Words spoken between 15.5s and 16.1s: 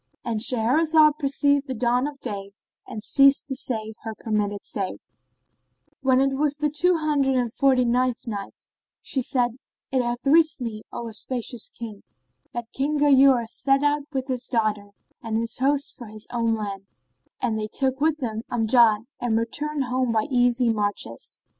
host for